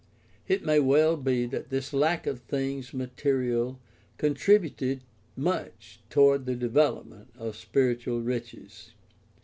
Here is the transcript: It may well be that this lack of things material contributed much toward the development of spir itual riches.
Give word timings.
It 0.47 0.65
may 0.65 0.79
well 0.79 1.15
be 1.15 1.45
that 1.45 1.69
this 1.69 1.93
lack 1.93 2.25
of 2.25 2.39
things 2.39 2.91
material 2.91 3.79
contributed 4.17 5.01
much 5.37 5.99
toward 6.09 6.47
the 6.47 6.55
development 6.55 7.27
of 7.37 7.55
spir 7.55 7.93
itual 7.93 8.25
riches. 8.25 8.93